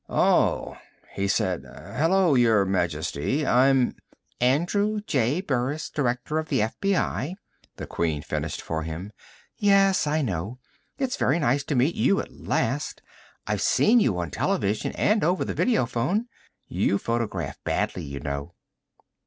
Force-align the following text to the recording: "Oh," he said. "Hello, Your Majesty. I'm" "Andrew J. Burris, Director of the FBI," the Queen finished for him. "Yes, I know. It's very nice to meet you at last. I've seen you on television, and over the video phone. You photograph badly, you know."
"Oh," 0.09 0.79
he 1.13 1.27
said. 1.27 1.61
"Hello, 1.63 2.33
Your 2.33 2.65
Majesty. 2.65 3.45
I'm" 3.45 3.95
"Andrew 4.55 4.99
J. 5.05 5.41
Burris, 5.41 5.91
Director 5.91 6.39
of 6.39 6.49
the 6.49 6.61
FBI," 6.61 7.35
the 7.75 7.85
Queen 7.85 8.23
finished 8.23 8.63
for 8.63 8.81
him. 8.81 9.11
"Yes, 9.57 10.07
I 10.07 10.23
know. 10.23 10.57
It's 10.97 11.17
very 11.17 11.37
nice 11.37 11.63
to 11.65 11.75
meet 11.75 11.93
you 11.93 12.19
at 12.19 12.33
last. 12.33 13.03
I've 13.45 13.61
seen 13.61 13.99
you 13.99 14.17
on 14.17 14.31
television, 14.31 14.91
and 14.93 15.23
over 15.23 15.45
the 15.45 15.53
video 15.53 15.85
phone. 15.85 16.25
You 16.67 16.97
photograph 16.97 17.59
badly, 17.63 18.01
you 18.01 18.21
know." 18.21 18.55